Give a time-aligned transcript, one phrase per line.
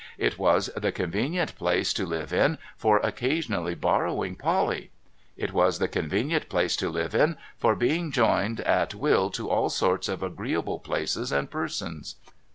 [0.17, 4.89] It was the convenient place to live in, for occasionally borrowing Polly.,
[5.37, 9.69] It was the convenient place to live in, for being joined at will to all
[9.69, 12.15] sorts of agreeable places and persons.